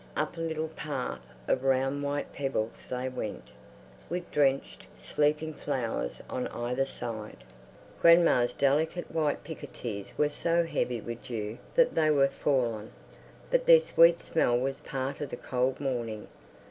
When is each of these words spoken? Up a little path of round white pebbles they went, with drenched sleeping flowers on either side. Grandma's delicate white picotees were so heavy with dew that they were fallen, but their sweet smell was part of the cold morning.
Up 0.17 0.35
a 0.35 0.39
little 0.41 0.69
path 0.69 1.19
of 1.47 1.63
round 1.63 2.01
white 2.01 2.33
pebbles 2.33 2.87
they 2.89 3.07
went, 3.07 3.49
with 4.09 4.31
drenched 4.31 4.87
sleeping 4.97 5.53
flowers 5.53 6.23
on 6.27 6.47
either 6.47 6.87
side. 6.87 7.37
Grandma's 8.01 8.55
delicate 8.55 9.11
white 9.11 9.43
picotees 9.43 10.11
were 10.17 10.27
so 10.29 10.65
heavy 10.65 11.01
with 11.01 11.21
dew 11.23 11.59
that 11.75 11.93
they 11.93 12.09
were 12.09 12.27
fallen, 12.29 12.91
but 13.51 13.67
their 13.67 13.79
sweet 13.79 14.19
smell 14.19 14.59
was 14.59 14.79
part 14.81 15.21
of 15.21 15.29
the 15.29 15.37
cold 15.37 15.79
morning. 15.79 16.27